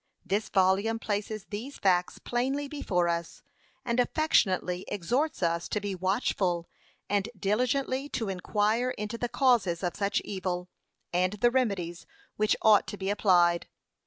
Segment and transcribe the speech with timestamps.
[0.25, 3.43] This volume places these facts plainly before us,
[3.85, 6.67] and affectionately exhorts us to be watchful,
[7.07, 10.71] and diligently to inquire into the causes of such evil,
[11.13, 13.67] and the remedies which ought to be applied.